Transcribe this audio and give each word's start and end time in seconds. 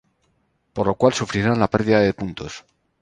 Por 0.73 0.87
lo 0.87 0.95
cual 0.95 1.13
sufrirán 1.13 1.59
la 1.59 1.69
perdida 1.69 1.99
de 1.99 2.15
puntos. 2.15 2.65